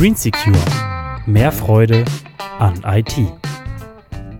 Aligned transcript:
Green 0.00 0.16
Secure. 0.16 0.56
Mehr 1.26 1.52
Freude 1.52 2.06
an 2.58 2.82
IT. 2.86 3.14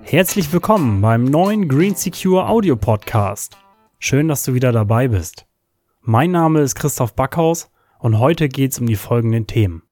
Herzlich 0.01 0.51
willkommen 0.55 1.03
beim 1.03 1.25
neuen 1.25 1.69
Green 1.69 1.95
Secure 1.95 2.49
Audio 2.49 2.77
Podcast. 2.77 3.59
Schön, 3.99 4.29
dass 4.29 4.43
du 4.45 4.55
wieder 4.55 4.73
dabei 4.73 5.09
bist. 5.09 5.45
Mein 6.01 6.31
Name 6.31 6.61
ist 6.61 6.77
Christoph 6.77 7.15
Backhaus 7.15 7.71
und 7.99 8.19
heute 8.19 8.49
geht 8.49 8.73
es 8.73 8.79
um 8.79 8.87
die 8.87 8.97
folgenden 8.97 9.47
Themen. 9.47 9.83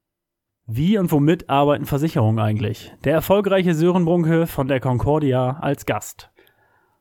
Wie 0.71 0.99
und 0.99 1.11
womit 1.11 1.49
arbeiten 1.49 1.87
Versicherungen 1.87 2.37
eigentlich? 2.37 2.93
Der 3.03 3.13
erfolgreiche 3.13 3.73
Sören 3.73 4.05
Brunke 4.05 4.45
von 4.45 4.67
der 4.67 4.79
Concordia 4.79 5.57
als 5.61 5.87
Gast. 5.87 6.29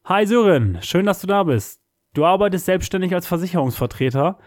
Hi 0.07 0.25
Sören, 0.25 0.79
schön, 0.81 1.05
dass 1.05 1.21
du 1.21 1.27
da 1.27 1.43
bist. 1.43 1.83
Du 2.15 2.25
arbeitest 2.25 2.65
selbstständig 2.65 3.15
als 3.15 3.27
Versicherungsvertreter 3.27 4.39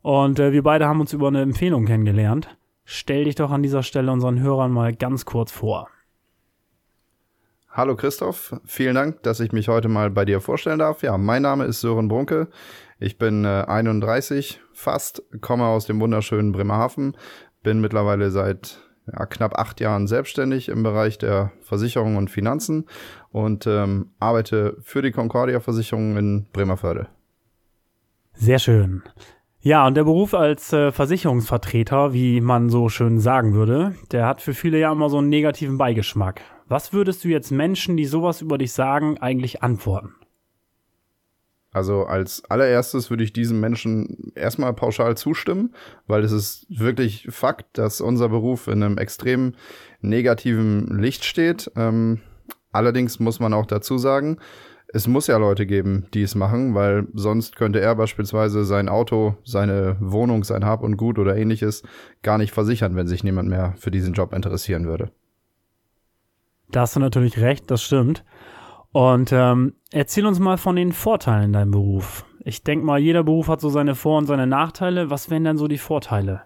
und 0.00 0.38
äh, 0.38 0.52
wir 0.52 0.62
beide 0.62 0.88
haben 0.88 1.00
uns 1.00 1.12
über 1.12 1.28
eine 1.28 1.42
Empfehlung 1.42 1.84
kennengelernt. 1.84 2.56
Stell 2.86 3.24
dich 3.24 3.34
doch 3.34 3.50
an 3.50 3.62
dieser 3.62 3.82
Stelle 3.82 4.10
unseren 4.10 4.40
Hörern 4.40 4.72
mal 4.72 4.94
ganz 4.94 5.26
kurz 5.26 5.52
vor. 5.52 5.90
Hallo 7.68 7.94
Christoph, 7.94 8.58
vielen 8.64 8.94
Dank, 8.94 9.22
dass 9.22 9.38
ich 9.38 9.52
mich 9.52 9.68
heute 9.68 9.88
mal 9.88 10.08
bei 10.08 10.24
dir 10.24 10.40
vorstellen 10.40 10.78
darf. 10.78 11.02
Ja, 11.02 11.18
mein 11.18 11.42
Name 11.42 11.66
ist 11.66 11.82
Sören 11.82 12.08
Brunke. 12.08 12.48
Ich 12.98 13.18
bin 13.18 13.44
äh, 13.44 13.64
31 13.68 14.62
fast, 14.72 15.22
komme 15.42 15.66
aus 15.66 15.84
dem 15.84 16.00
wunderschönen 16.00 16.52
Bremerhaven, 16.52 17.18
bin 17.66 17.80
mittlerweile 17.80 18.30
seit 18.30 18.78
ja, 19.12 19.26
knapp 19.26 19.58
acht 19.58 19.80
Jahren 19.80 20.06
selbstständig 20.06 20.68
im 20.68 20.84
Bereich 20.84 21.18
der 21.18 21.50
Versicherung 21.62 22.14
und 22.14 22.30
Finanzen 22.30 22.86
und 23.32 23.66
ähm, 23.66 24.12
arbeite 24.20 24.76
für 24.82 25.02
die 25.02 25.10
Concordia 25.10 25.58
Versicherung 25.58 26.16
in 26.16 26.46
Bremerförde. 26.52 27.08
Sehr 28.34 28.60
schön. 28.60 29.02
Ja, 29.58 29.84
und 29.84 29.96
der 29.96 30.04
Beruf 30.04 30.32
als 30.32 30.72
äh, 30.72 30.92
Versicherungsvertreter, 30.92 32.12
wie 32.12 32.40
man 32.40 32.70
so 32.70 32.88
schön 32.88 33.18
sagen 33.18 33.54
würde, 33.54 33.96
der 34.12 34.28
hat 34.28 34.42
für 34.42 34.54
viele 34.54 34.78
ja 34.78 34.92
immer 34.92 35.10
so 35.10 35.18
einen 35.18 35.28
negativen 35.28 35.76
Beigeschmack. 35.76 36.42
Was 36.68 36.92
würdest 36.92 37.24
du 37.24 37.28
jetzt 37.28 37.50
Menschen, 37.50 37.96
die 37.96 38.04
sowas 38.04 38.42
über 38.42 38.58
dich 38.58 38.70
sagen, 38.70 39.18
eigentlich 39.18 39.64
antworten? 39.64 40.14
Also 41.76 42.06
als 42.06 42.42
allererstes 42.48 43.10
würde 43.10 43.22
ich 43.22 43.34
diesem 43.34 43.60
Menschen 43.60 44.32
erstmal 44.34 44.72
pauschal 44.72 45.14
zustimmen, 45.14 45.74
weil 46.06 46.24
es 46.24 46.32
ist 46.32 46.64
wirklich 46.70 47.28
Fakt, 47.28 47.76
dass 47.76 48.00
unser 48.00 48.30
Beruf 48.30 48.66
in 48.66 48.82
einem 48.82 48.96
extrem 48.96 49.52
negativen 50.00 50.86
Licht 50.98 51.26
steht. 51.26 51.70
Ähm, 51.76 52.20
allerdings 52.72 53.20
muss 53.20 53.40
man 53.40 53.52
auch 53.52 53.66
dazu 53.66 53.98
sagen, 53.98 54.38
es 54.88 55.06
muss 55.06 55.26
ja 55.26 55.36
Leute 55.36 55.66
geben, 55.66 56.06
die 56.14 56.22
es 56.22 56.34
machen, 56.34 56.74
weil 56.74 57.08
sonst 57.12 57.56
könnte 57.56 57.78
er 57.78 57.94
beispielsweise 57.94 58.64
sein 58.64 58.88
Auto, 58.88 59.36
seine 59.44 59.98
Wohnung, 60.00 60.44
sein 60.44 60.64
Hab 60.64 60.82
und 60.82 60.96
Gut 60.96 61.18
oder 61.18 61.36
ähnliches 61.36 61.82
gar 62.22 62.38
nicht 62.38 62.54
versichern, 62.54 62.96
wenn 62.96 63.06
sich 63.06 63.22
niemand 63.22 63.50
mehr 63.50 63.74
für 63.76 63.90
diesen 63.90 64.14
Job 64.14 64.32
interessieren 64.32 64.86
würde. 64.86 65.10
Da 66.70 66.80
hast 66.80 66.96
du 66.96 67.00
natürlich 67.00 67.36
recht, 67.38 67.70
das 67.70 67.82
stimmt. 67.82 68.24
Und 68.96 69.30
ähm, 69.30 69.74
erzähl 69.92 70.24
uns 70.24 70.38
mal 70.38 70.56
von 70.56 70.74
den 70.74 70.90
Vorteilen 70.90 71.44
in 71.44 71.52
deinem 71.52 71.70
Beruf. 71.70 72.24
Ich 72.42 72.62
denke 72.62 72.86
mal, 72.86 72.98
jeder 72.98 73.24
Beruf 73.24 73.48
hat 73.48 73.60
so 73.60 73.68
seine 73.68 73.94
Vor- 73.94 74.16
und 74.16 74.24
seine 74.24 74.46
Nachteile. 74.46 75.10
Was 75.10 75.28
wären 75.28 75.44
denn 75.44 75.58
so 75.58 75.68
die 75.68 75.76
Vorteile? 75.76 76.44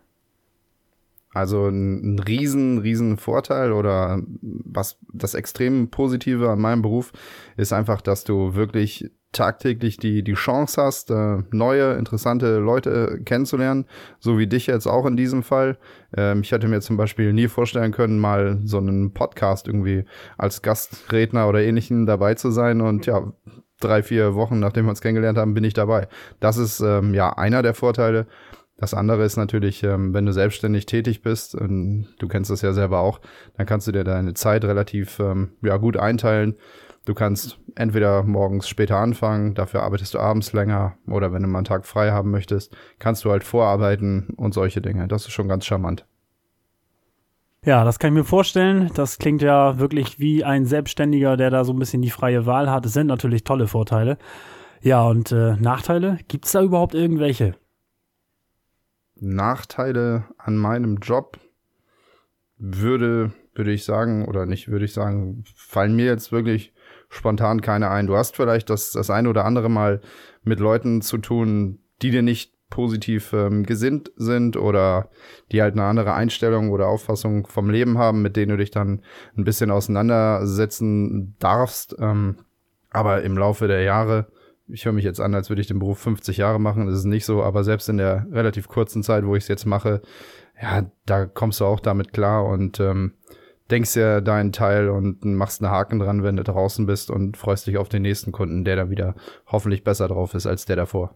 Also 1.33 1.69
ein, 1.69 2.15
ein 2.15 2.19
riesen, 2.19 2.79
riesen 2.79 3.17
Vorteil 3.17 3.73
oder 3.73 4.21
was 4.41 4.99
das 5.13 5.35
extrem 5.35 5.91
Positive 5.91 6.51
an 6.51 6.61
meinem 6.61 6.83
Beruf 6.83 7.13
ist 7.57 7.73
einfach, 7.73 8.01
dass 8.01 8.25
du 8.25 8.55
wirklich 8.55 9.11
tagtäglich 9.33 9.97
die, 9.97 10.25
die 10.25 10.35
Chance 10.35 10.83
hast, 10.83 11.11
äh, 11.13 11.39
neue, 11.53 11.93
interessante 11.95 12.59
Leute 12.59 13.21
kennenzulernen, 13.25 13.87
so 14.19 14.39
wie 14.39 14.49
dich 14.49 14.67
jetzt 14.67 14.89
auch 14.89 15.07
in 15.07 15.17
diesem 15.17 15.45
Fall. 15.45 15.79
Ähm, 16.17 16.41
ich 16.41 16.51
hätte 16.51 16.67
mir 16.67 16.81
zum 16.81 16.97
Beispiel 16.97 17.33
nie 17.33 17.47
vorstellen 17.47 17.93
können, 17.93 18.19
mal 18.19 18.61
so 18.65 18.79
einen 18.79 19.13
Podcast 19.13 19.69
irgendwie 19.69 20.05
als 20.37 20.63
Gastredner 20.63 21.49
oder 21.49 21.63
ähnlichen 21.63 22.07
dabei 22.07 22.35
zu 22.35 22.51
sein 22.51 22.81
und 22.81 23.07
ja, 23.07 23.33
drei, 23.79 24.03
vier 24.03 24.35
Wochen, 24.35 24.59
nachdem 24.59 24.87
wir 24.87 24.91
uns 24.91 25.01
kennengelernt 25.01 25.39
haben, 25.39 25.55
bin 25.55 25.65
ich 25.65 25.75
dabei. 25.75 26.09
Das 26.41 26.57
ist 26.57 26.81
ähm, 26.81 27.15
ja 27.15 27.33
einer 27.33 27.63
der 27.63 27.75
Vorteile. 27.75 28.27
Das 28.81 28.95
andere 28.95 29.25
ist 29.25 29.37
natürlich, 29.37 29.83
ähm, 29.83 30.15
wenn 30.15 30.25
du 30.25 30.33
selbstständig 30.33 30.87
tätig 30.87 31.21
bist, 31.21 31.55
und 31.55 32.09
du 32.19 32.29
kennst 32.29 32.51
das 32.51 32.63
ja 32.63 32.73
selber 32.73 33.01
auch, 33.01 33.21
dann 33.57 33.67
kannst 33.67 33.87
du 33.87 33.93
dir 33.93 34.05
deine 34.05 34.33
Zeit 34.33 34.65
relativ 34.65 35.19
ähm, 35.21 35.53
ja, 35.61 35.77
gut 35.77 35.99
einteilen. 35.99 36.57
Du 37.05 37.13
kannst 37.13 37.59
entweder 37.75 38.23
morgens 38.23 38.69
später 38.69 38.97
anfangen, 38.97 39.55
dafür 39.55 39.83
arbeitest 39.83 40.15
du 40.15 40.19
abends 40.19 40.55
länger 40.55 40.97
oder 41.07 41.33
wenn 41.33 41.43
du 41.43 41.49
mal 41.49 41.59
einen 41.59 41.65
Tag 41.67 41.87
frei 41.87 42.11
haben 42.11 42.31
möchtest, 42.31 42.75
kannst 42.99 43.25
du 43.25 43.31
halt 43.31 43.45
vorarbeiten 43.45 44.29
und 44.37 44.55
solche 44.55 44.81
Dinge. 44.81 45.09
Das 45.09 45.27
ist 45.27 45.33
schon 45.33 45.49
ganz 45.49 45.67
charmant. 45.67 46.07
Ja, 47.63 47.85
das 47.85 47.99
kann 47.99 48.13
ich 48.13 48.19
mir 48.19 48.25
vorstellen. 48.25 48.91
Das 48.95 49.19
klingt 49.19 49.43
ja 49.43 49.79
wirklich 49.79 50.19
wie 50.19 50.45
ein 50.45 50.65
Selbstständiger, 50.65 51.37
der 51.37 51.51
da 51.51 51.65
so 51.65 51.75
ein 51.75 51.79
bisschen 51.79 52.01
die 52.01 52.11
freie 52.11 52.47
Wahl 52.47 52.71
hat. 52.71 52.87
Das 52.87 52.95
sind 52.95 53.09
natürlich 53.09 53.45
tolle 53.45 53.67
Vorteile. 53.67 54.17
Ja, 54.81 55.03
und 55.03 55.33
äh, 55.33 55.57
Nachteile? 55.57 56.19
Gibt 56.29 56.47
es 56.47 56.53
da 56.53 56.63
überhaupt 56.63 56.95
irgendwelche? 56.95 57.55
Nachteile 59.21 60.25
an 60.39 60.57
meinem 60.57 60.97
Job 60.97 61.39
würde, 62.57 63.33
würde 63.55 63.73
ich 63.73 63.85
sagen, 63.85 64.27
oder 64.27 64.47
nicht 64.47 64.69
würde 64.69 64.85
ich 64.85 64.93
sagen, 64.93 65.45
fallen 65.55 65.97
mir 65.97 66.07
jetzt 66.07 66.33
wirklich 66.33 66.73
spontan 67.09 67.61
keine 67.61 67.91
ein. 67.91 68.07
Du 68.07 68.17
hast 68.17 68.37
vielleicht 68.37 68.71
das, 68.71 68.93
das 68.93 69.11
eine 69.11 69.29
oder 69.29 69.45
andere 69.45 69.69
Mal 69.69 70.01
mit 70.43 70.61
Leuten 70.61 71.03
zu 71.03 71.19
tun, 71.19 71.81
die 72.03 72.11
dir 72.11 72.23
nicht 72.23 72.55
positiv 72.71 73.33
ähm, 73.33 73.65
gesinnt 73.65 74.13
sind 74.17 74.57
oder 74.57 75.11
die 75.51 75.61
halt 75.61 75.75
eine 75.75 75.85
andere 75.85 76.15
Einstellung 76.15 76.71
oder 76.71 76.87
Auffassung 76.87 77.47
vom 77.47 77.69
Leben 77.69 77.99
haben, 77.99 78.23
mit 78.23 78.37
denen 78.37 78.51
du 78.51 78.57
dich 78.57 78.71
dann 78.71 79.03
ein 79.37 79.45
bisschen 79.45 79.71
auseinandersetzen 79.71 81.35
darfst. 81.41 81.97
Ähm, 81.99 82.37
aber 82.91 83.23
im 83.23 83.37
Laufe 83.37 83.67
der 83.67 83.83
Jahre 83.83 84.29
ich 84.73 84.85
höre 84.85 84.93
mich 84.93 85.05
jetzt 85.05 85.21
an, 85.21 85.35
als 85.35 85.51
würde 85.51 85.63
ich 85.63 85.69
den 85.69 85.79
Beruf 85.79 85.99
50 85.99 86.37
Jahre 86.37 86.61
machen. 86.61 86.87
Das 86.87 86.97
ist 86.97 87.05
nicht 87.05 87.25
so, 87.25 87.43
aber 87.43 87.65
selbst 87.65 87.89
in 87.89 87.99
der 87.99 88.27
relativ 88.33 88.69
kurzen 88.69 89.03
Zeit, 89.03 89.25
wo 89.25 89.37
ich 89.37 89.45
es 89.45 89.49
jetzt 89.49 89.67
mache, 89.67 90.03
ja, 90.61 90.91
da 91.07 91.27
kommst 91.27 91.61
du 91.61 91.65
auch 91.65 91.81
damit 91.81 92.13
klar 92.13 92.45
und 92.45 92.81
ähm, 92.81 93.15
denkst 93.71 93.97
ja 93.97 94.21
deinen 94.21 94.53
Teil 94.53 94.89
und 94.89 95.25
machst 95.25 95.63
einen 95.63 95.71
Haken 95.71 95.99
dran, 95.99 96.23
wenn 96.23 96.37
du 96.37 96.45
draußen 96.45 96.87
bist 96.87 97.11
und 97.11 97.37
freust 97.37 97.67
dich 97.67 97.79
auf 97.79 97.89
den 97.89 98.03
nächsten 98.03 98.33
Kunden, 98.33 98.65
der 98.65 98.77
dann 98.77 98.91
wieder 98.91 99.15
hoffentlich 99.47 99.85
besser 99.85 100.09
drauf 100.09 100.35
ist 100.35 100.47
als 100.47 100.65
der 100.65 100.77
davor. 100.77 101.15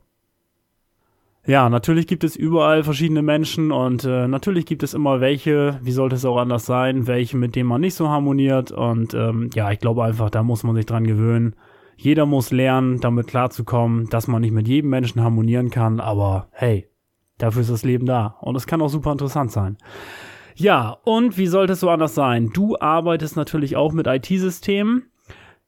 Ja, 1.47 1.69
natürlich 1.69 2.07
gibt 2.07 2.25
es 2.25 2.37
überall 2.37 2.85
verschiedene 2.85 3.21
Menschen 3.21 3.71
und 3.71 4.05
äh, 4.05 4.27
natürlich 4.27 4.65
gibt 4.65 4.83
es 4.83 4.95
immer 4.95 5.21
welche, 5.21 5.79
wie 5.83 5.93
sollte 5.93 6.17
es 6.17 6.25
auch 6.25 6.39
anders 6.39 6.65
sein, 6.65 7.07
welche, 7.07 7.37
mit 7.37 7.55
denen 7.55 7.69
man 7.69 7.83
nicht 7.83 7.95
so 7.95 8.09
harmoniert 8.09 8.73
und 8.73 9.13
ähm, 9.13 9.51
ja, 9.55 9.71
ich 9.71 9.79
glaube 9.79 10.05
einfach, 10.05 10.31
da 10.31 10.43
muss 10.43 10.63
man 10.63 10.75
sich 10.75 10.87
dran 10.87 11.07
gewöhnen 11.07 11.55
jeder 11.97 12.27
muss 12.27 12.51
lernen, 12.51 13.01
damit 13.01 13.27
klarzukommen, 13.27 14.09
dass 14.09 14.29
man 14.29 14.43
nicht 14.43 14.53
mit 14.53 14.69
jedem 14.69 14.91
Menschen 14.91 15.23
harmonieren 15.23 15.71
kann, 15.71 16.01
aber 16.01 16.49
hey, 16.53 16.89
dafür 17.39 17.63
ist 17.63 17.71
das 17.71 17.85
Leben 17.85 18.07
da. 18.07 18.37
Und 18.41 18.57
es 18.57 18.67
kann 18.67 18.83
auch 18.83 18.89
super 18.89 19.13
interessant 19.13 19.53
sein. 19.53 19.77
Ja, 20.57 20.99
und 21.05 21.37
wie 21.37 21.49
sollte 21.49 21.73
es 21.73 21.81
so 21.81 21.91
anders 21.91 22.15
sein? 22.15 22.51
Du 22.53 22.79
arbeitest 22.79 23.37
natürlich 23.37 23.77
auch 23.77 23.93
mit 23.93 24.07
IT-Systemen. 24.07 25.11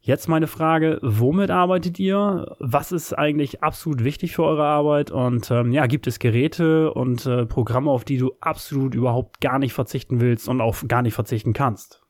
Jetzt 0.00 0.28
meine 0.28 0.46
Frage, 0.46 1.00
womit 1.02 1.50
arbeitet 1.50 1.98
ihr? 1.98 2.54
Was 2.60 2.92
ist 2.92 3.12
eigentlich 3.12 3.64
absolut 3.64 4.04
wichtig 4.04 4.36
für 4.36 4.44
eure 4.44 4.64
Arbeit? 4.64 5.10
Und 5.10 5.50
ähm, 5.50 5.72
ja, 5.72 5.86
gibt 5.86 6.06
es 6.06 6.20
Geräte 6.20 6.94
und 6.94 7.26
äh, 7.26 7.44
Programme, 7.44 7.90
auf 7.90 8.04
die 8.04 8.18
du 8.18 8.30
absolut 8.40 8.94
überhaupt 8.94 9.40
gar 9.40 9.58
nicht 9.58 9.72
verzichten 9.72 10.20
willst 10.20 10.48
und 10.48 10.60
auch 10.60 10.76
gar 10.86 11.02
nicht 11.02 11.14
verzichten 11.14 11.52
kannst? 11.52 12.05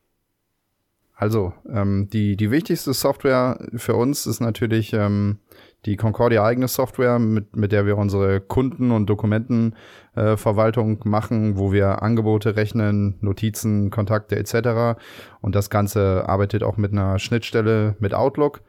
Also, 1.19 1.51
ähm, 1.67 2.09
die, 2.13 2.37
die 2.37 2.51
wichtigste 2.51 2.93
Software 2.93 3.57
für 3.75 3.95
uns 3.95 4.27
ist 4.27 4.39
natürlich 4.39 4.93
ähm, 4.93 5.39
die 5.87 5.95
Concordia 5.95 6.45
eigene 6.45 6.67
Software, 6.67 7.17
mit, 7.17 7.55
mit 7.55 7.71
der 7.71 7.87
wir 7.87 7.97
unsere 7.97 8.39
Kunden- 8.39 8.91
und 8.91 9.07
Dokumentenverwaltung 9.07 11.01
äh, 11.01 11.07
machen, 11.09 11.57
wo 11.57 11.71
wir 11.71 12.03
Angebote 12.03 12.55
rechnen, 12.55 13.17
Notizen, 13.21 13.89
Kontakte 13.89 14.35
etc. 14.35 14.99
Und 15.41 15.55
das 15.55 15.71
Ganze 15.71 16.29
arbeitet 16.29 16.61
auch 16.61 16.77
mit 16.77 16.91
einer 16.91 17.17
Schnittstelle 17.17 17.95
mit 17.97 18.13
Outlook. 18.13 18.61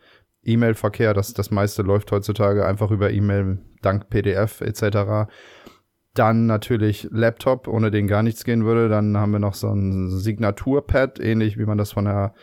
E-Mail-Verkehr, 0.42 1.12
das, 1.12 1.34
das 1.34 1.50
meiste 1.50 1.82
läuft 1.82 2.10
heutzutage 2.12 2.64
einfach 2.64 2.90
über 2.90 3.10
E-Mail, 3.10 3.58
dank 3.82 4.08
PDF 4.08 4.62
etc. 4.62 5.28
Dann 6.18 6.46
natürlich 6.46 7.08
Laptop, 7.12 7.68
ohne 7.68 7.92
den 7.92 8.08
gar 8.08 8.24
nichts 8.24 8.42
gehen 8.42 8.64
würde. 8.64 8.88
Dann 8.88 9.16
haben 9.16 9.30
wir 9.32 9.38
noch 9.38 9.54
so 9.54 9.68
ein 9.68 10.10
Signaturpad, 10.10 11.20
ähnlich 11.20 11.58
wie 11.58 11.66
man 11.66 11.78
das 11.78 11.92
von 11.92 12.06
der 12.06 12.34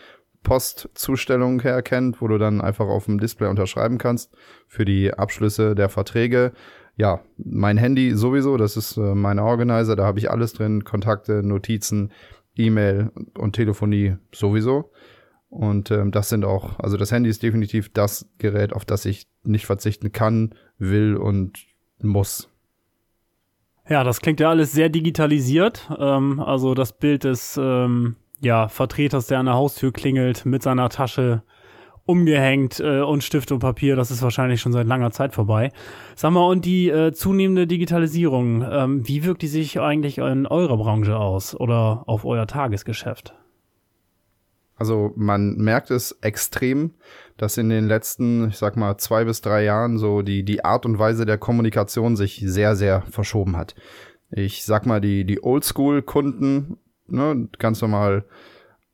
Postzustellung 0.44 1.62
her 1.62 1.82
kennt, 1.82 2.22
wo 2.22 2.28
du 2.30 2.38
dann 2.38 2.62
einfach 2.62 2.88
auf 2.88 3.06
dem 3.06 3.20
Display 3.20 3.50
unterschreiben 3.50 3.98
kannst 3.98 4.34
für 4.68 4.86
die 4.86 5.14
Abschlüsse 5.14 5.76
der 5.76 5.90
Verträge. 5.90 6.54
Ja, 6.96 7.20
mein 7.38 7.78
Handy 7.78 8.16
sowieso, 8.16 8.56
das 8.56 8.78
ist 8.78 8.96
äh, 8.96 9.16
mein 9.16 9.40
Organizer, 9.40 9.98
da 9.98 10.06
habe 10.06 10.20
ich 10.20 10.32
alles 10.32 10.54
drin, 10.54 10.86
Kontakte, 10.86 11.44
Notizen, 11.44 12.14
E-Mail 12.56 13.12
und 13.38 13.54
Telefonie 13.54 14.16
sowieso. 14.34 14.92
Und 15.50 15.92
ähm, 15.92 16.12
das 16.12 16.30
sind 16.30 16.46
auch, 16.46 16.80
also 16.80 16.96
das 16.96 17.12
Handy 17.12 17.30
ist 17.30 17.44
definitiv 17.44 17.92
das 17.92 18.30
Gerät, 18.38 18.72
auf 18.72 18.86
das 18.86 19.04
ich 19.04 19.28
nicht 19.44 19.66
verzichten 19.66 20.14
kann, 20.14 20.56
will 20.78 21.18
und 21.18 21.66
muss. 22.02 22.50
Ja, 23.88 24.04
das 24.04 24.20
klingt 24.20 24.40
ja 24.40 24.50
alles 24.50 24.72
sehr 24.72 24.90
digitalisiert. 24.90 25.90
Ähm, 26.00 26.40
also 26.40 26.74
das 26.74 26.94
Bild 26.94 27.24
des 27.24 27.60
ähm, 27.62 28.16
ja, 28.42 28.68
Vertreters, 28.68 29.28
der 29.28 29.40
an 29.40 29.46
der 29.46 29.56
Haustür 29.56 29.92
klingelt, 29.92 30.46
mit 30.46 30.64
seiner 30.64 30.90
Tasche 30.90 31.44
umgehängt 32.06 32.80
äh, 32.80 33.02
und 33.02 33.24
Stift 33.24 33.52
und 33.52 33.60
Papier, 33.60 33.96
das 33.96 34.12
ist 34.12 34.22
wahrscheinlich 34.22 34.62
schon 34.62 34.72
seit 34.72 34.86
langer 34.88 35.12
Zeit 35.12 35.34
vorbei. 35.34 35.72
Sag 36.16 36.32
mal, 36.32 36.48
und 36.48 36.66
die 36.66 36.90
äh, 36.90 37.14
zunehmende 37.14 37.68
Digitalisierung, 37.68 38.64
ähm, 38.70 39.08
wie 39.08 39.24
wirkt 39.24 39.42
die 39.42 39.48
sich 39.48 39.80
eigentlich 39.80 40.20
in 40.20 40.46
eurer 40.46 40.78
Branche 40.78 41.18
aus 41.18 41.60
oder 41.60 42.04
auf 42.06 42.26
euer 42.26 42.46
Tagesgeschäft? 42.46 43.34
Also 44.76 45.14
man 45.16 45.56
merkt 45.56 45.90
es 45.92 46.18
extrem, 46.22 46.96
dass 47.38 47.58
in 47.58 47.70
den 47.70 47.88
letzten, 47.88 48.50
ich 48.50 48.58
sag 48.58 48.76
mal, 48.76 48.98
zwei 48.98 49.24
bis 49.24 49.42
drei 49.42 49.64
Jahren 49.64 49.98
so 49.98 50.22
die, 50.22 50.44
die 50.44 50.66
Art 50.66 50.86
und 50.86 51.00
Weise 51.00 51.26
der 51.26 51.38
Kommunikation 51.38 52.16
sich 52.16 52.44
sehr, 52.46 52.76
sehr 52.76 53.02
verschoben 53.04 53.56
hat. 53.56 53.76
Ich 54.32 54.66
sag 54.66 54.86
mal, 54.86 55.00
die, 55.00 55.26
die 55.26 55.44
Oldschool-Kunden, 55.44 56.78
ne, 57.08 57.48
ganz 57.58 57.82
normal 57.82 58.26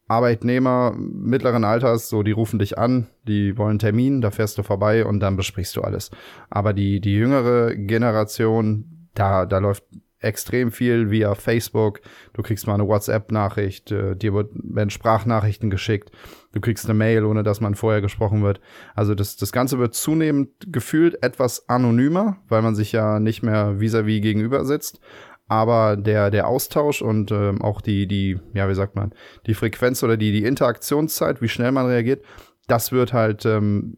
Arbeitnehmer 0.07 0.93
mittleren 0.97 1.63
Alters, 1.63 2.09
so 2.09 2.21
die 2.21 2.33
rufen 2.33 2.59
dich 2.59 2.77
an, 2.77 3.07
die 3.27 3.57
wollen 3.57 3.79
Termin, 3.79 4.19
da 4.19 4.29
fährst 4.29 4.57
du 4.57 4.63
vorbei 4.63 5.05
und 5.05 5.21
dann 5.21 5.37
besprichst 5.37 5.75
du 5.77 5.81
alles. 5.81 6.11
Aber 6.49 6.73
die, 6.73 6.99
die 6.99 7.13
jüngere 7.13 7.75
Generation, 7.75 9.07
da, 9.13 9.45
da 9.45 9.59
läuft 9.59 9.85
extrem 10.21 10.71
viel 10.71 11.09
via 11.09 11.35
Facebook. 11.35 12.01
Du 12.33 12.41
kriegst 12.41 12.67
mal 12.67 12.75
eine 12.75 12.87
WhatsApp-Nachricht, 12.87 13.91
äh, 13.91 14.15
dir 14.15 14.33
wird, 14.33 14.51
werden 14.53 14.89
Sprachnachrichten 14.89 15.69
geschickt. 15.69 16.11
Du 16.53 16.61
kriegst 16.61 16.85
eine 16.85 16.93
Mail, 16.93 17.25
ohne 17.25 17.43
dass 17.43 17.59
man 17.59 17.75
vorher 17.75 18.01
gesprochen 18.01 18.43
wird. 18.43 18.61
Also 18.95 19.15
das, 19.15 19.35
das 19.35 19.51
Ganze 19.51 19.79
wird 19.79 19.95
zunehmend 19.95 20.49
gefühlt 20.67 21.21
etwas 21.23 21.67
anonymer, 21.67 22.37
weil 22.47 22.61
man 22.61 22.75
sich 22.75 22.91
ja 22.91 23.19
nicht 23.19 23.41
mehr 23.41 23.79
vis-à-vis 23.79 24.19
-vis 24.19 24.21
gegenüber 24.21 24.65
sitzt. 24.65 24.99
Aber 25.47 25.97
der, 25.97 26.31
der 26.31 26.47
Austausch 26.47 27.01
und 27.01 27.31
ähm, 27.31 27.61
auch 27.61 27.81
die, 27.81 28.07
die, 28.07 28.39
ja, 28.53 28.69
wie 28.69 28.75
sagt 28.75 28.95
man, 28.95 29.11
die 29.47 29.53
Frequenz 29.53 30.01
oder 30.01 30.15
die, 30.15 30.31
die 30.31 30.45
Interaktionszeit, 30.45 31.41
wie 31.41 31.49
schnell 31.49 31.73
man 31.73 31.87
reagiert, 31.87 32.23
das 32.71 32.93
wird 32.93 33.11
halt 33.11 33.45
ähm, 33.45 33.97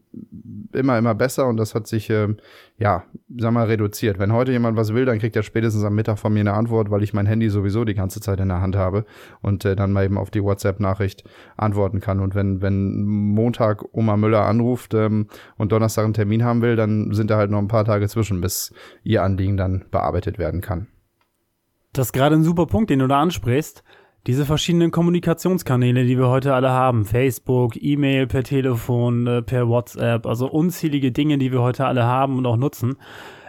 immer, 0.72 0.98
immer 0.98 1.14
besser 1.14 1.46
und 1.46 1.58
das 1.58 1.76
hat 1.76 1.86
sich, 1.86 2.10
ähm, 2.10 2.38
ja, 2.76 3.04
sag 3.38 3.52
mal, 3.52 3.66
reduziert. 3.66 4.18
Wenn 4.18 4.32
heute 4.32 4.50
jemand 4.50 4.76
was 4.76 4.92
will, 4.92 5.04
dann 5.04 5.20
kriegt 5.20 5.36
er 5.36 5.44
spätestens 5.44 5.84
am 5.84 5.94
Mittag 5.94 6.18
von 6.18 6.34
mir 6.34 6.40
eine 6.40 6.54
Antwort, 6.54 6.90
weil 6.90 7.04
ich 7.04 7.14
mein 7.14 7.26
Handy 7.26 7.48
sowieso 7.50 7.84
die 7.84 7.94
ganze 7.94 8.20
Zeit 8.20 8.40
in 8.40 8.48
der 8.48 8.60
Hand 8.60 8.74
habe 8.74 9.04
und 9.42 9.64
äh, 9.64 9.76
dann 9.76 9.92
mal 9.92 10.04
eben 10.04 10.18
auf 10.18 10.32
die 10.32 10.42
WhatsApp-Nachricht 10.42 11.22
antworten 11.56 12.00
kann. 12.00 12.18
Und 12.18 12.34
wenn, 12.34 12.62
wenn 12.62 13.04
Montag 13.04 13.84
Oma 13.92 14.16
Müller 14.16 14.44
anruft 14.44 14.92
ähm, 14.94 15.28
und 15.56 15.70
Donnerstag 15.70 16.04
einen 16.04 16.14
Termin 16.14 16.42
haben 16.42 16.60
will, 16.60 16.74
dann 16.74 17.12
sind 17.12 17.30
da 17.30 17.36
halt 17.36 17.52
noch 17.52 17.60
ein 17.60 17.68
paar 17.68 17.84
Tage 17.84 18.08
zwischen, 18.08 18.40
bis 18.40 18.74
ihr 19.04 19.22
Anliegen 19.22 19.56
dann 19.56 19.84
bearbeitet 19.92 20.38
werden 20.38 20.60
kann. 20.60 20.88
Das 21.92 22.08
ist 22.08 22.12
gerade 22.12 22.34
ein 22.34 22.42
super 22.42 22.66
Punkt, 22.66 22.90
den 22.90 22.98
du 22.98 23.06
da 23.06 23.20
ansprichst. 23.20 23.84
Diese 24.26 24.46
verschiedenen 24.46 24.90
Kommunikationskanäle, 24.90 26.06
die 26.06 26.16
wir 26.16 26.28
heute 26.28 26.54
alle 26.54 26.70
haben, 26.70 27.04
Facebook, 27.04 27.76
E-Mail, 27.76 28.26
per 28.26 28.42
Telefon, 28.42 29.26
äh, 29.26 29.42
per 29.42 29.68
WhatsApp, 29.68 30.24
also 30.24 30.50
unzählige 30.50 31.12
Dinge, 31.12 31.36
die 31.36 31.52
wir 31.52 31.60
heute 31.60 31.84
alle 31.84 32.04
haben 32.04 32.38
und 32.38 32.46
auch 32.46 32.56
nutzen. 32.56 32.96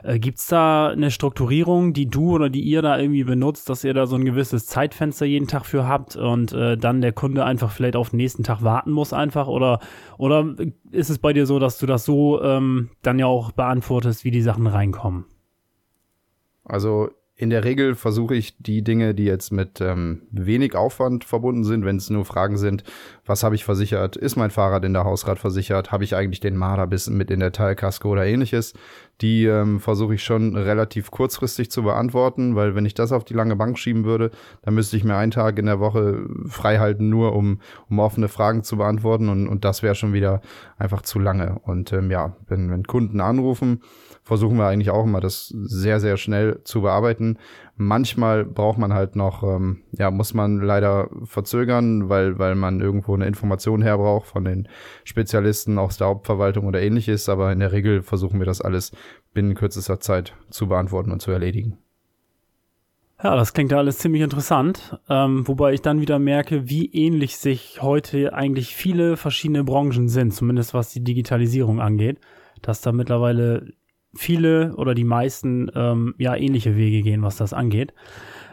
Äh, 0.04 0.19
gibt's 0.19 0.48
da 0.48 0.89
eine 0.89 1.12
Strukturierung, 1.12 1.94
die 1.94 2.07
du 2.07 2.33
oder 2.33 2.50
die 2.50 2.60
ihr 2.60 2.81
da 2.81 3.00
irgendwie 3.00 3.24
benutzt, 3.24 3.69
dass 3.69 3.86
ihr 3.86 3.94
da 3.94 4.06
so 4.06 4.18
ein 4.18 4.25
gewisses 4.25 4.66
Zeitfenster 4.66 5.25
jeden 5.25 5.48
Tag 5.48 5.66
für 5.66 5.88
habt 5.88 6.18
und 6.18 6.51
äh, 6.51 6.78
dann 6.78 7.00
der 7.00 7.13
Kunde 7.13 7.45
einfach 7.45 7.71
vielleicht 7.71 7.95
auf 7.95 8.10
den 8.10 8.18
nächsten 8.18 8.44
Tag 8.44 8.62
warten 8.62 8.92
muss 8.92 9.13
einfach? 9.13 9.48
Oder, 9.48 9.80
oder 10.18 10.56
ist 10.92 11.10
es 11.10 11.19
bei 11.19 11.31
dir 11.31 11.45
so, 11.45 11.57
dass 11.57 11.78
du 11.78 11.86
das 11.86 12.04
so 12.04 12.42
ähm, 12.44 12.89
dann 13.01 13.18
ja 13.18 13.28
auch 13.28 13.54
beantwortest, 13.54 14.25
wie 14.25 14.31
die 14.31 14.42
Sachen 14.42 14.68
reinkommen? 14.68 15.24
Also 16.66 17.12
in 17.37 17.49
der 17.49 17.65
Regel 17.65 17.95
versuche 17.95 18.33
ich 18.33 18.55
die 18.59 18.81
Dinge, 18.81 19.13
die 19.13 19.25
jetzt 19.25 19.51
mit 19.51 19.81
ähm, 19.81 20.21
wenig 20.31 20.73
Aufwand 20.75 21.25
verbunden 21.25 21.65
sind, 21.65 21.83
wenn 21.83 21.97
es 21.97 22.09
nur 22.09 22.23
Fragen 22.23 22.57
sind, 22.57 22.83
was 23.25 23.43
habe 23.43 23.55
ich 23.55 23.65
versichert, 23.65 24.15
ist 24.15 24.37
mein 24.37 24.51
Fahrrad 24.51 24.85
in 24.85 24.93
der 24.93 25.03
Hausrat 25.03 25.37
versichert, 25.37 25.91
habe 25.91 26.05
ich 26.05 26.15
eigentlich 26.15 26.39
den 26.39 26.55
Marderbiss 26.55 27.09
mit 27.09 27.29
in 27.31 27.41
der 27.41 27.51
Teilkasko 27.51 28.09
oder 28.09 28.25
ähnliches, 28.25 28.73
die 29.21 29.45
ähm, 29.45 29.79
versuche 29.79 30.15
ich 30.15 30.23
schon 30.23 30.56
relativ 30.56 31.09
kurzfristig 31.09 31.71
zu 31.71 31.83
beantworten, 31.83 32.56
weil 32.56 32.75
wenn 32.75 32.85
ich 32.85 32.94
das 32.94 33.12
auf 33.12 33.23
die 33.23 33.33
lange 33.33 33.56
Bank 33.56 33.79
schieben 33.79 34.03
würde, 34.03 34.31
dann 34.62 34.75
müsste 34.75 34.97
ich 34.97 35.03
mir 35.03 35.15
einen 35.15 35.31
Tag 35.31 35.57
in 35.57 35.67
der 35.67 35.79
Woche 35.79 36.25
frei 36.47 36.79
halten, 36.79 37.09
nur 37.09 37.33
um, 37.33 37.59
um 37.89 38.00
offene 38.00 38.27
Fragen 38.27 38.63
zu 38.63 38.77
beantworten 38.77 39.29
und, 39.29 39.47
und 39.47 39.63
das 39.63 39.83
wäre 39.83 39.95
schon 39.95 40.13
wieder 40.13 40.41
einfach 40.77 41.01
zu 41.01 41.19
lange. 41.19 41.59
Und 41.63 41.94
ähm, 41.94 42.12
ja, 42.12 42.35
wenn, 42.47 42.69
wenn 42.69 42.83
Kunden 42.83 43.21
anrufen, 43.21 43.81
versuchen 44.23 44.57
wir 44.57 44.65
eigentlich 44.65 44.89
auch 44.89 45.06
immer, 45.06 45.21
das 45.21 45.47
sehr, 45.47 46.00
sehr 46.00 46.18
schnell 46.18 46.61
zu 46.63 46.81
bearbeiten. 46.81 47.38
Manchmal 47.77 48.45
braucht 48.45 48.77
man 48.77 48.94
halt 48.94 49.18
noch, 49.18 49.44
ähm, 49.44 49.81
ja, 49.92 50.10
muss 50.10 50.33
man 50.33 50.62
leider 50.62 51.10
verzögern, 51.25 52.07
weil, 52.07 52.39
weil 52.39 52.56
man 52.56 52.80
irgendwo 52.80 53.13
eine 53.13 53.27
Information 53.27 53.81
her 53.81 53.98
braucht 53.98 54.27
von 54.27 54.45
den 54.45 54.69
Spezialisten 55.04 55.77
aus 55.77 55.98
der 55.98 56.07
Hauptverwaltung 56.07 56.68
oder 56.68 56.81
ähnliches. 56.81 57.27
Aber 57.27 57.51
in 57.51 57.60
der 57.60 57.74
Regel 57.74 58.01
versuchen 58.01 58.39
wir 58.39 58.45
das 58.45 58.62
alles 58.62 58.94
binnen 59.33 59.56
kürzester 59.56 60.00
Zeit 60.00 60.36
zu 60.50 60.68
beantworten 60.68 61.12
und 61.12 61.22
zu 61.22 61.31
erledigen. 61.31 61.77
Ja, 63.22 63.36
das 63.36 63.54
klingt 63.54 63.72
ja 63.72 63.78
alles 63.78 63.98
ziemlich 63.98 64.21
interessant, 64.21 65.00
ähm, 65.10 65.48
wobei 65.48 65.74
ich 65.74 65.81
dann 65.81 66.01
wieder 66.01 66.19
merke, 66.19 66.69
wie 66.69 66.92
ähnlich 66.94 67.38
sich 67.38 67.81
heute 67.81 68.33
eigentlich 68.33 68.75
viele 68.75 69.16
verschiedene 69.16 69.63
Branchen 69.63 70.10
sind, 70.10 70.33
zumindest 70.33 70.74
was 70.74 70.89
die 70.89 71.04
Digitalisierung 71.04 71.80
angeht, 71.80 72.19
dass 72.62 72.81
da 72.81 72.92
mittlerweile 72.92 73.74
viele 74.15 74.75
oder 74.75 74.95
die 74.95 75.03
meisten 75.03 75.69
ähm, 75.75 76.15
ja 76.17 76.35
ähnliche 76.35 76.75
Wege 76.75 77.01
gehen, 77.01 77.21
was 77.21 77.38
das 77.38 77.53
angeht. 77.53 77.94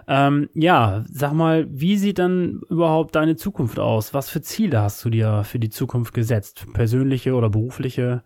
Ähm, 0.08 0.48
ja, 0.54 1.04
sag 1.08 1.32
mal, 1.32 1.66
wie 1.70 1.96
sieht 1.96 2.18
dann 2.18 2.60
überhaupt 2.68 3.14
deine 3.14 3.36
Zukunft 3.36 3.78
aus? 3.78 4.14
Was 4.14 4.28
für 4.28 4.42
Ziele 4.42 4.80
hast 4.80 5.04
du 5.04 5.10
dir 5.10 5.44
für 5.44 5.58
die 5.58 5.70
Zukunft 5.70 6.12
gesetzt? 6.12 6.66
Persönliche 6.72 7.34
oder 7.34 7.50
berufliche? 7.50 8.24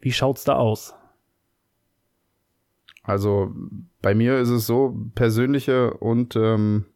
Wie 0.00 0.12
schaut's 0.12 0.44
da 0.44 0.54
aus? 0.54 0.94
Also 3.02 3.52
bei 4.02 4.14
mir 4.14 4.38
ist 4.38 4.50
es 4.50 4.66
so, 4.66 4.96
persönliche 5.14 5.94
und 5.94 6.36
ähm, 6.36 6.86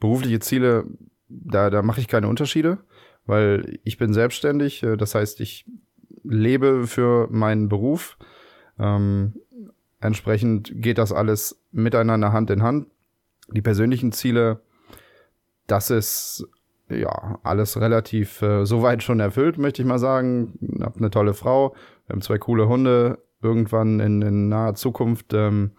berufliche 0.00 0.40
Ziele, 0.40 0.84
da, 1.28 1.70
da 1.70 1.82
mache 1.82 2.00
ich 2.00 2.08
keine 2.08 2.28
Unterschiede, 2.28 2.78
weil 3.26 3.78
ich 3.84 3.96
bin 3.96 4.12
selbstständig, 4.12 4.82
äh, 4.82 4.96
das 4.96 5.14
heißt, 5.14 5.40
ich 5.40 5.66
lebe 6.22 6.86
für 6.86 7.28
meinen 7.30 7.68
Beruf 7.68 8.18
ähm, 8.78 9.34
entsprechend 10.00 10.72
geht 10.74 10.98
das 10.98 11.12
alles 11.12 11.60
miteinander 11.72 12.32
Hand 12.32 12.50
in 12.50 12.62
Hand. 12.62 12.88
Die 13.52 13.62
persönlichen 13.62 14.12
Ziele, 14.12 14.60
das 15.66 15.90
ist 15.90 16.46
ja 16.88 17.38
alles 17.42 17.80
relativ 17.80 18.42
äh, 18.42 18.64
soweit 18.64 19.02
schon 19.02 19.20
erfüllt, 19.20 19.58
möchte 19.58 19.82
ich 19.82 19.88
mal 19.88 19.98
sagen. 19.98 20.58
Ich 20.60 20.82
hab 20.82 20.96
eine 20.96 21.10
tolle 21.10 21.34
Frau, 21.34 21.74
wir 22.06 22.14
haben 22.14 22.22
zwei 22.22 22.38
coole 22.38 22.68
Hunde. 22.68 23.18
Irgendwann 23.42 24.00
in, 24.00 24.22
in 24.22 24.48
naher 24.48 24.74
Zukunft 24.74 25.34
ähm, 25.34 25.72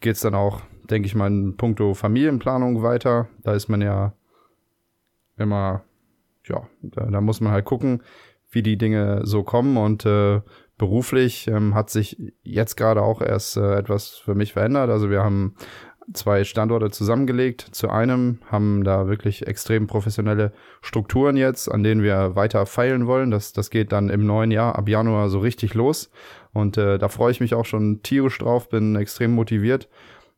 geht 0.00 0.22
dann 0.24 0.34
auch, 0.34 0.60
denke 0.88 1.06
ich 1.06 1.14
mal, 1.14 1.26
in 1.26 1.56
puncto 1.56 1.94
Familienplanung 1.94 2.82
weiter. 2.82 3.28
Da 3.42 3.54
ist 3.54 3.68
man 3.68 3.82
ja 3.82 4.12
immer, 5.36 5.82
ja, 6.44 6.68
da, 6.82 7.06
da 7.06 7.20
muss 7.20 7.40
man 7.40 7.52
halt 7.52 7.64
gucken, 7.64 8.02
wie 8.50 8.62
die 8.62 8.78
Dinge 8.78 9.22
so 9.24 9.42
kommen 9.42 9.76
und 9.76 10.06
äh, 10.06 10.40
beruflich 10.78 11.48
ähm, 11.48 11.74
hat 11.74 11.90
sich 11.90 12.32
jetzt 12.42 12.76
gerade 12.76 13.02
auch 13.02 13.20
erst 13.20 13.56
äh, 13.56 13.76
etwas 13.76 14.10
für 14.10 14.34
mich 14.34 14.52
verändert. 14.52 14.90
Also 14.90 15.10
wir 15.10 15.22
haben 15.22 15.54
zwei 16.12 16.44
Standorte 16.44 16.90
zusammengelegt 16.90 17.62
zu 17.72 17.88
einem, 17.90 18.38
haben 18.50 18.84
da 18.84 19.08
wirklich 19.08 19.46
extrem 19.46 19.86
professionelle 19.86 20.52
Strukturen 20.80 21.36
jetzt, 21.36 21.70
an 21.70 21.82
denen 21.82 22.02
wir 22.02 22.36
weiter 22.36 22.66
feilen 22.66 23.06
wollen. 23.06 23.30
Das, 23.30 23.52
das 23.52 23.70
geht 23.70 23.92
dann 23.92 24.08
im 24.08 24.24
neuen 24.26 24.50
Jahr, 24.50 24.76
ab 24.76 24.88
Januar 24.88 25.28
so 25.28 25.40
richtig 25.40 25.74
los. 25.74 26.10
Und 26.52 26.76
äh, 26.76 26.98
da 26.98 27.08
freue 27.08 27.32
ich 27.32 27.40
mich 27.40 27.54
auch 27.54 27.64
schon 27.64 28.02
tierisch 28.02 28.38
drauf, 28.38 28.68
bin 28.68 28.96
extrem 28.96 29.32
motiviert. 29.32 29.88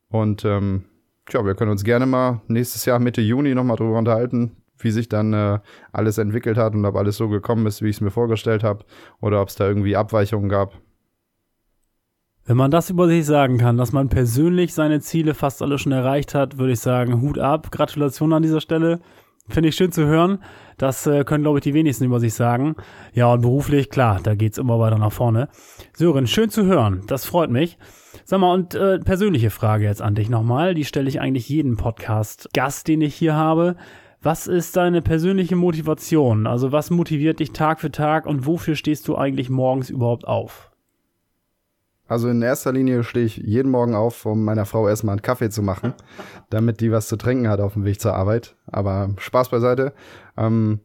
Und 0.09 0.45
ähm, 0.45 0.85
ja, 1.31 1.45
wir 1.45 1.55
können 1.55 1.71
uns 1.71 1.85
gerne 1.85 2.07
mal 2.07 2.41
nächstes 2.47 2.85
Jahr 2.87 2.99
Mitte 2.99 3.21
Juni 3.21 3.55
nochmal 3.55 3.77
drüber 3.77 3.99
unterhalten, 3.99 4.57
wie 4.79 4.91
sich 4.91 5.09
dann 5.09 5.33
äh, 5.33 5.59
alles 5.93 6.19
entwickelt 6.19 6.57
hat 6.57 6.75
und 6.75 6.85
ob 6.85 6.97
alles 6.97 7.17
so 7.17 7.29
gekommen 7.29 7.67
ist, 7.67 7.83
wie 7.83 7.89
ich 7.89 7.97
es 7.97 8.01
mir 8.01 8.11
vorgestellt 8.11 8.65
habe, 8.65 8.85
oder 9.21 9.43
ob 9.43 9.49
es 9.49 9.57
da 9.57 9.67
irgendwie 9.67 9.97
Abweichungen 9.97 10.49
gab. 10.49 10.75
Wenn 12.45 12.57
man 12.57 12.71
das 12.71 12.89
über 12.89 13.09
sich 13.09 13.27
sagen 13.27 13.59
kann, 13.59 13.77
dass 13.77 13.93
man 13.93 14.09
persönlich 14.09 14.73
seine 14.73 15.01
Ziele 15.01 15.35
fast 15.35 15.61
alle 15.61 15.79
schon 15.79 15.93
erreicht 15.93 16.35
hat, 16.35 16.57
würde 16.57 16.73
ich 16.73 16.81
sagen, 16.81 17.21
Hut 17.21 17.39
ab, 17.39 17.71
Gratulation 17.71 18.33
an 18.33 18.43
dieser 18.43 18.63
Stelle. 18.63 19.01
Finde 19.51 19.71
ich 19.71 19.77
schön 19.77 19.93
zu 19.93 20.07
hören. 20.07 20.39
Das 20.77 21.07
äh, 21.07 21.25
können, 21.25 21.43
glaube 21.43 21.59
ich, 21.59 21.65
die 21.65 21.75
wenigsten 21.75 22.05
über 22.05 22.21
sich 22.21 22.35
sagen. 22.35 22.77
Ja, 23.13 23.33
und 23.33 23.41
beruflich, 23.41 23.91
klar, 23.91 24.21
da 24.23 24.35
geht's 24.35 24.59
immer 24.59 24.79
weiter 24.79 24.99
nach 24.99 25.13
vorne. 25.13 25.49
Sören, 25.95 26.27
schön 26.27 26.51
zu 26.51 26.65
hören. 26.65 27.03
Das 27.07 27.25
freut 27.25 27.51
mich. 27.51 27.79
Sag 28.25 28.41
mal, 28.41 28.53
und 28.53 28.75
äh, 28.75 28.99
persönliche 28.99 29.51
Frage 29.51 29.85
jetzt 29.85 30.03
an 30.03 30.15
dich 30.15 30.29
nochmal. 30.29 30.75
Die 30.75 30.85
stelle 30.85 31.09
ich 31.09 31.21
eigentlich 31.21 31.49
jeden 31.49 31.77
Podcast-Gast, 31.77 32.89
den 32.89 33.01
ich 33.01 33.15
hier 33.15 33.35
habe. 33.35 33.77
Was 34.21 34.49
ist 34.49 34.77
deine 34.77 35.01
persönliche 35.01 35.55
Motivation? 35.55 36.49
Also 36.49 36.73
was 36.73 36.91
motiviert 36.91 37.39
dich 37.39 37.53
Tag 37.53 37.81
für 37.81 37.93
Tag 37.93 38.27
und 38.27 38.47
wofür 38.47 38.75
stehst 38.75 39.07
du 39.07 39.17
eigentlich 39.17 39.49
morgens 39.49 39.91
überhaupt 39.91 40.27
auf? 40.27 40.73
Also 42.09 42.29
in 42.29 42.43
erster 42.43 42.73
Linie 42.73 43.05
stehe 43.05 43.27
ich 43.27 43.37
jeden 43.37 43.71
Morgen 43.71 43.95
auf, 43.95 44.27
um 44.27 44.45
meiner 44.45 44.65
Frau 44.65 44.89
erstmal 44.89 45.13
einen 45.13 45.23
Kaffee 45.23 45.51
zu 45.51 45.63
machen, 45.63 45.95
damit 46.51 46.81
die 46.81 46.91
was 46.91 47.07
zu 47.07 47.17
trinken 47.17 47.49
hat 47.49 47.61
auf 47.61 47.75
dem 47.75 47.85
Weg 47.85 48.01
zur 48.01 48.15
Arbeit. 48.15 48.57
Aber 48.67 49.15
Spaß 49.19 49.51
beiseite. 49.51 49.93
Ähm, 50.37 50.81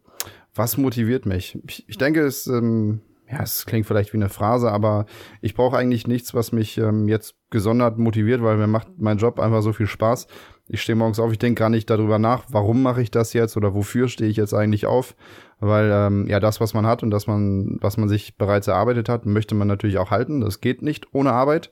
was 0.53 0.77
motiviert 0.77 1.25
mich? 1.25 1.57
Ich, 1.67 1.89
ich 1.89 1.97
denke, 1.97 2.21
es, 2.21 2.45
ähm, 2.45 3.01
ja, 3.31 3.41
es 3.41 3.65
klingt 3.65 3.87
vielleicht 3.87 4.13
wie 4.13 4.17
eine 4.17 4.29
Phrase, 4.29 4.71
aber 4.71 5.07
ich 5.41 5.55
brauche 5.55 5.77
eigentlich 5.77 6.07
nichts, 6.07 6.35
was 6.35 6.51
mich 6.51 6.77
ähm, 6.77 7.07
jetzt 7.07 7.35
gesondert 7.49 7.97
motiviert, 7.97 8.43
weil 8.43 8.57
mir 8.57 8.67
macht 8.67 8.89
mein 8.97 9.17
Job 9.17 9.39
einfach 9.39 9.63
so 9.63 9.73
viel 9.73 9.87
Spaß. 9.87 10.27
Ich 10.73 10.81
stehe 10.81 10.95
morgens 10.95 11.19
auf, 11.19 11.31
ich 11.31 11.37
denke 11.37 11.59
gar 11.59 11.69
nicht 11.69 11.87
darüber 11.87 12.17
nach, 12.17 12.45
warum 12.49 12.81
mache 12.81 13.03
ich 13.03 13.11
das 13.11 13.33
jetzt 13.33 13.55
oder 13.57 13.75
wofür 13.75 14.07
stehe 14.07 14.27
ich 14.27 14.37
jetzt 14.37 14.55
eigentlich 14.55 14.87
auf, 14.87 15.15
weil 15.59 15.91
ähm, 15.93 16.27
ja 16.27 16.39
das, 16.39 16.59
was 16.59 16.73
man 16.73 16.87
hat 16.87 17.03
und 17.03 17.11
das 17.11 17.27
man, 17.27 17.77
was 17.79 17.97
man 17.97 18.09
sich 18.09 18.37
bereits 18.37 18.67
erarbeitet 18.67 19.07
hat, 19.07 19.27
möchte 19.27 19.53
man 19.53 19.67
natürlich 19.67 19.99
auch 19.99 20.09
halten. 20.09 20.41
Das 20.41 20.61
geht 20.61 20.81
nicht 20.81 21.13
ohne 21.13 21.31
Arbeit. 21.31 21.71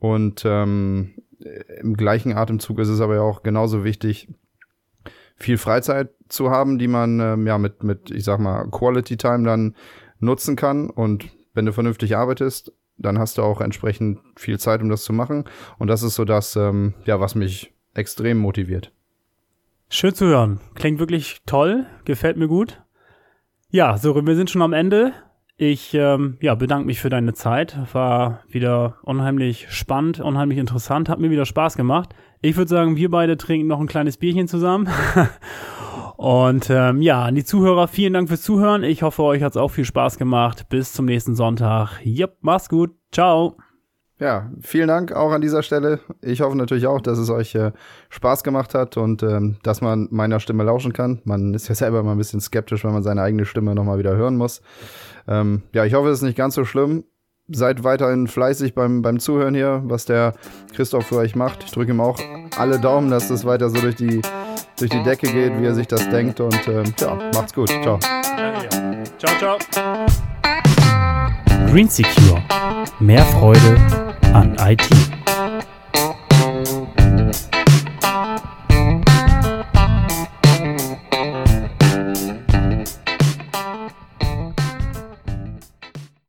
Und 0.00 0.42
ähm, 0.44 1.14
im 1.80 1.96
gleichen 1.96 2.32
Atemzug 2.32 2.80
ist 2.80 2.88
es 2.88 3.00
aber 3.00 3.14
ja 3.14 3.20
auch 3.20 3.44
genauso 3.44 3.84
wichtig, 3.84 4.28
viel 5.36 5.56
Freizeit 5.56 6.10
zu 6.28 6.50
haben, 6.50 6.78
die 6.78 6.88
man 6.88 7.20
ähm, 7.20 7.46
ja 7.46 7.56
mit 7.56 7.84
mit 7.84 8.10
ich 8.10 8.24
sag 8.24 8.40
mal 8.40 8.68
Quality 8.68 9.16
Time 9.16 9.44
dann 9.44 9.76
nutzen 10.18 10.56
kann 10.56 10.90
und 10.90 11.30
wenn 11.52 11.66
du 11.66 11.72
vernünftig 11.72 12.16
arbeitest, 12.16 12.72
dann 12.96 13.20
hast 13.20 13.38
du 13.38 13.42
auch 13.42 13.60
entsprechend 13.60 14.18
viel 14.36 14.58
Zeit, 14.58 14.82
um 14.82 14.88
das 14.88 15.04
zu 15.04 15.12
machen. 15.12 15.44
Und 15.78 15.86
das 15.86 16.02
ist 16.02 16.16
so 16.16 16.24
das, 16.24 16.56
ähm, 16.56 16.94
ja, 17.04 17.20
was 17.20 17.34
mich 17.34 17.73
extrem 17.94 18.38
motiviert. 18.38 18.92
Schön 19.88 20.14
zu 20.14 20.26
hören. 20.26 20.60
Klingt 20.74 20.98
wirklich 20.98 21.42
toll. 21.46 21.86
Gefällt 22.04 22.36
mir 22.36 22.48
gut. 22.48 22.82
Ja, 23.70 23.96
so, 23.98 24.14
wir 24.26 24.36
sind 24.36 24.50
schon 24.50 24.62
am 24.62 24.72
Ende. 24.72 25.12
Ich 25.56 25.94
ähm, 25.94 26.36
ja, 26.40 26.54
bedanke 26.56 26.86
mich 26.86 27.00
für 27.00 27.10
deine 27.10 27.32
Zeit. 27.32 27.78
War 27.92 28.40
wieder 28.48 28.98
unheimlich 29.02 29.70
spannend, 29.70 30.18
unheimlich 30.18 30.58
interessant, 30.58 31.08
hat 31.08 31.20
mir 31.20 31.30
wieder 31.30 31.46
Spaß 31.46 31.76
gemacht. 31.76 32.10
Ich 32.40 32.56
würde 32.56 32.68
sagen, 32.68 32.96
wir 32.96 33.10
beide 33.10 33.36
trinken 33.36 33.68
noch 33.68 33.80
ein 33.80 33.86
kleines 33.86 34.16
Bierchen 34.16 34.48
zusammen. 34.48 34.88
Und 36.16 36.70
ähm, 36.70 37.02
ja, 37.02 37.24
an 37.24 37.34
die 37.34 37.44
Zuhörer, 37.44 37.86
vielen 37.86 38.14
Dank 38.14 38.28
fürs 38.28 38.42
Zuhören. 38.42 38.82
Ich 38.82 39.02
hoffe, 39.02 39.22
euch 39.22 39.42
hat 39.42 39.52
es 39.52 39.56
auch 39.56 39.70
viel 39.70 39.84
Spaß 39.84 40.18
gemacht. 40.18 40.68
Bis 40.68 40.92
zum 40.92 41.06
nächsten 41.06 41.34
Sonntag. 41.34 42.00
Yep, 42.04 42.38
mach's 42.40 42.68
gut. 42.68 42.92
Ciao. 43.12 43.56
Ja, 44.24 44.50
vielen 44.62 44.88
Dank 44.88 45.12
auch 45.12 45.32
an 45.32 45.42
dieser 45.42 45.62
Stelle. 45.62 46.00
Ich 46.22 46.40
hoffe 46.40 46.56
natürlich 46.56 46.86
auch, 46.86 47.02
dass 47.02 47.18
es 47.18 47.28
euch 47.28 47.54
äh, 47.56 47.72
Spaß 48.08 48.42
gemacht 48.42 48.72
hat 48.72 48.96
und 48.96 49.22
ähm, 49.22 49.56
dass 49.62 49.82
man 49.82 50.08
meiner 50.10 50.40
Stimme 50.40 50.64
lauschen 50.64 50.94
kann. 50.94 51.20
Man 51.24 51.52
ist 51.52 51.68
ja 51.68 51.74
selber 51.74 52.00
immer 52.00 52.12
ein 52.12 52.16
bisschen 52.16 52.40
skeptisch, 52.40 52.84
wenn 52.84 52.94
man 52.94 53.02
seine 53.02 53.20
eigene 53.20 53.44
Stimme 53.44 53.74
nochmal 53.74 53.98
wieder 53.98 54.16
hören 54.16 54.38
muss. 54.38 54.62
Ähm, 55.28 55.60
ja, 55.74 55.84
ich 55.84 55.92
hoffe, 55.92 56.08
es 56.08 56.20
ist 56.20 56.24
nicht 56.24 56.38
ganz 56.38 56.54
so 56.54 56.64
schlimm. 56.64 57.04
Seid 57.48 57.84
weiterhin 57.84 58.26
fleißig 58.26 58.74
beim, 58.74 59.02
beim 59.02 59.18
Zuhören 59.18 59.54
hier, 59.54 59.82
was 59.84 60.06
der 60.06 60.32
Christoph 60.74 61.04
für 61.04 61.16
euch 61.16 61.36
macht. 61.36 61.62
Ich 61.64 61.72
drücke 61.72 61.90
ihm 61.90 62.00
auch 62.00 62.18
alle 62.56 62.80
Daumen, 62.80 63.10
dass 63.10 63.28
das 63.28 63.44
weiter 63.44 63.68
so 63.68 63.78
durch 63.78 63.96
die, 63.96 64.22
durch 64.78 64.90
die 64.90 65.02
Decke 65.02 65.26
geht, 65.26 65.60
wie 65.60 65.66
er 65.66 65.74
sich 65.74 65.86
das 65.86 66.08
denkt. 66.08 66.40
Und 66.40 66.66
ähm, 66.66 66.94
ja, 66.98 67.14
macht's 67.34 67.52
gut. 67.52 67.68
Ciao. 67.68 67.98
Ciao, 69.18 69.58
ciao. 69.58 69.58
Green 71.70 71.88
Secure. 71.90 72.42
Mehr 73.00 73.24
Freude 73.24 74.03
an 74.34 74.56
IT. 74.58 75.03